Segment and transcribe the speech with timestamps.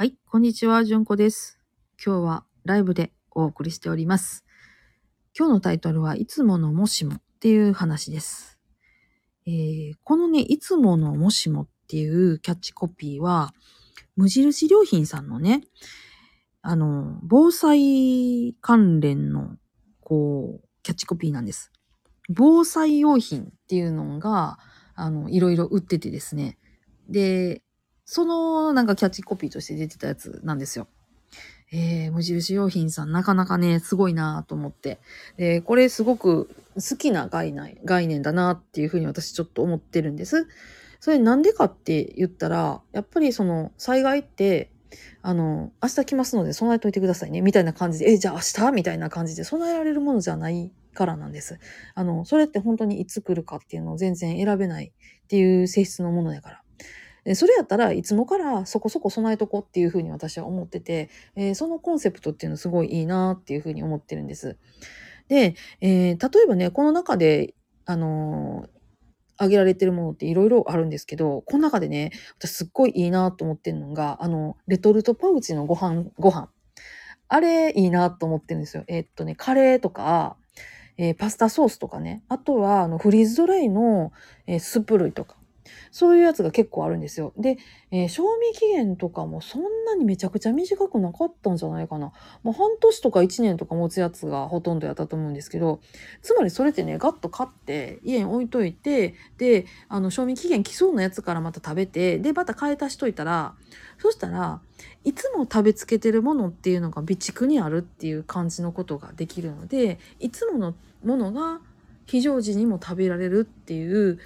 [0.00, 1.60] はい、こんにちは、じゅんこです。
[2.02, 4.46] 今日はライブでお送りしております。
[5.38, 8.58] 今日のタイトルはいつものもしもっていう話です。
[9.46, 13.52] えーこのね、いつものもしもっていうキャッチコピーは、
[14.16, 15.64] 無印良品さんのね、
[16.62, 19.58] あの、防災関連の、
[20.00, 21.72] こう、キャッチコピーなんです。
[22.30, 24.58] 防災用品っていうのが、
[24.94, 26.56] あの、いろいろ売っててですね。
[27.10, 27.62] で、
[28.12, 30.88] そのなんかキャッチコピーとして出てたやつなんですよ。
[31.70, 34.98] えー、無印良品さんなかなかね、すごいなと思って。
[35.36, 40.48] で、これすごく好きな概念概念だなっていうふうに私ちょっと思ってるんです。
[40.98, 44.72] それなんでかって言ったら、やっぱりその災害って、
[45.22, 51.60] あの、明日来ますので備えといてくださいね、みたいな感じで、え、じゃあ明日みたいな感じで備えられるものじゃないからなんです。
[51.94, 56.62] あの、それって本当にいつ来るかっていうのを全然選べないっていう性質のものやから。
[57.24, 64.56] でそれやったらいつもからそこそこ備えとこうっていうふうに私は思ってて、えーそのコンセプトっていうのすごいいいなっていうふうに思ってるんです。
[65.28, 67.54] で、えー例えばね、この中で、
[67.86, 68.80] あのー
[69.36, 76.50] 挙げられてるものっていろいろあるんですけど、この中でね、私すっごいいいなと思ってるのが、あの、レトルトパウチのご飯、ご飯。
[77.28, 78.84] あれいいなと思ってるんですよ。
[78.86, 80.36] えーっとね、カレーとか、
[80.98, 82.22] えーパスタソースとかね。
[82.28, 84.12] あとは、あの、フリーズドライの、
[84.46, 85.36] えースープ類とか。
[85.90, 87.32] そういうやつが結構あるんですよ。
[87.36, 87.58] で、
[87.90, 92.12] えー賞味期限とかもそんなにめちゃくちゃ短くなかったんじゃないかな。
[92.42, 95.80] もう半年とか1年とか持つやつがほとんどやったと思うんですけど、
[96.22, 103.54] つまりそれってね、ガッと買って家に置いといて、で、あの、賞味期限来そうなやつからまた食べて、で、また買い足しといたら、
[103.98, 104.60] そしたら、
[105.04, 111.60] いつも食べつけてるものっていうのが備蓄にあるっていう感じのことができるので、いつものものが
[112.06, 114.18] 非常時にも食べられるっていう、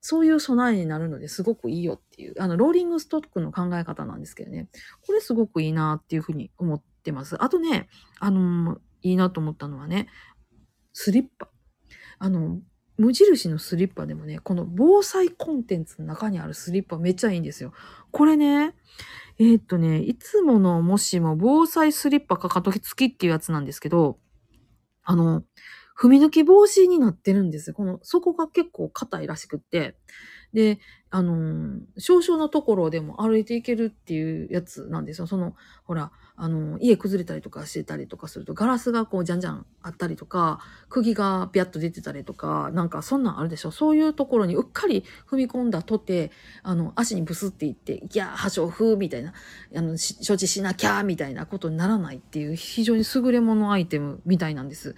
[0.00, 4.68] そういう備えになるのですごくいいよっていう、あの、ローリングストックの考え方なんですけどね。
[5.06, 7.42] これすごくいいなっていうふうに思ってます。
[7.42, 10.08] あとね、あのいいなと思ったのはね、
[10.92, 11.50] スリッパ。
[12.18, 12.60] あの、
[12.96, 17.72] 無印のスリッパでもね、この防災コンテンツの中にあるスリッパめっちゃいいんですよ。
[18.10, 18.74] これね、
[19.38, 24.18] えーっとね、いつものもしも防災スリッパかかとき付きっていうやつなんですけど、
[25.02, 25.42] あの、
[26.00, 27.72] 踏み抜き防止になってるんです。
[27.72, 29.96] この底が結構硬いらしくって。
[30.52, 30.78] で、
[31.10, 35.26] あのー少々のところでも歩いていけるっていうやつなんですよ。
[35.26, 43.70] その、ほら、あのー家崩れたりとかしてたりとかすると、ガラスがこう、じゃんじゃんあったりとか、釘がピャッと出てたりとか、なんかそんなんあるでしょ。
[43.70, 46.30] そういうところにうっかり踏み込んだとて、
[46.62, 49.32] あの、足にブスっていって、いやー、破傷風みたいな、
[49.76, 49.96] あの、
[50.26, 54.94] 処置しなきゃみたいなことにならないっていう、非常に優れものアイテムみたいなんです。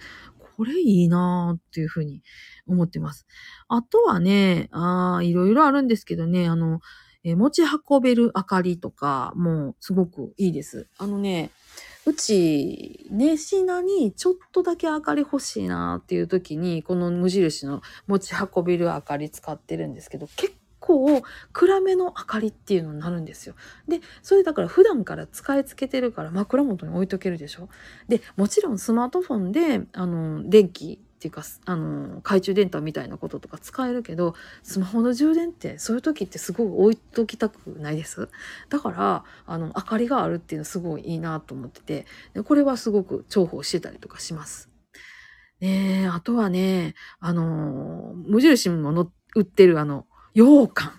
[0.55, 2.21] これいいなーっていうふうに
[2.67, 3.25] 思ってます。
[3.67, 6.79] あとはね、あいろいろあるんですけどね、あの、
[7.23, 10.87] え持ち運べる明かりとかもすごくいいです。
[10.97, 11.51] あのね、
[12.05, 20.53] うち、寝品にちょっとだけ明かり欲しいなっていう時に、この無印の持ち運べる明かり使ってるんですけど、結
[20.85, 21.23] 構
[21.53, 23.55] 暗めの明かりっていうのになるんですよ。
[23.87, 27.69] で、それだから普段から使い付けてるから枕元に置いとけるでしょ？
[28.09, 38.27] で、もちろんスマートフォンで、あの、電気っていうか、あの、懐中電灯みたいなこととか使えるけど、スマホの充電ってそういう時ってすごい置いときたくないです？
[38.67, 44.69] だから、あの、明かりがあるっていうのすごいいいなと思ってて、でこれはすごく重宝してたりとかします。
[45.61, 50.91] ね、あとはね、あの、無印もの売ってるあの、羊羹。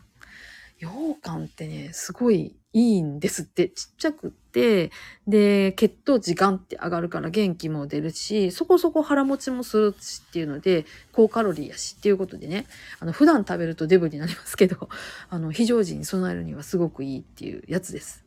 [0.80, 3.68] 羊羹ってね、すごいいいんですって。
[3.68, 4.90] ちっちゃくって、
[5.26, 12.66] で、血糖値ガンって上がるから元気も出るし、そこそこ腹持ちもするしっていうので、高カロリーやしっていうことでね、
[13.00, 14.88] あの、普段食べるとデブになりますけど、
[15.30, 18.24] あの、非常時に備えるにはすごくいいっていうやつです。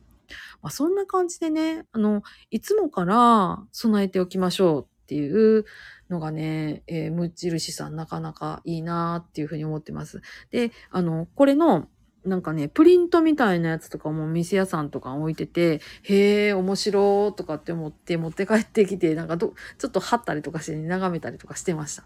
[0.62, 5.64] まあ、そんな感じでね、あの、いつもから備えておきましょうっていう
[6.10, 10.22] のがね、えー無印さんなかなかいいなっていうふうに思ってます。
[10.50, 11.88] で、あの、これの、
[12.24, 22.04] なんかね、プリントみたいなやつとかも店屋さんとか置いてて、へえ、面白とかって思って持って帰ってきて、なんかど、ちょっと貼ったりとかして、眺めたりとかしてました。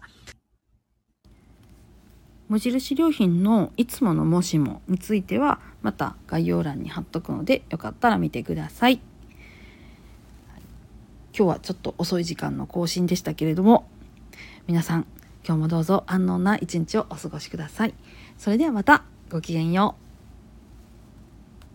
[2.49, 9.01] 無印良品のいつものもしもについては、また概要欄に貼っとくので、よかったら見てください。
[11.35, 13.89] 今日はちょっと遅い時間の更新でしたけれども、
[14.67, 15.05] 皆さん、
[15.45, 17.93] 今日もどうぞ安穏な一日をお過ごしください。
[18.37, 20.02] それではまた、ごきげんよう。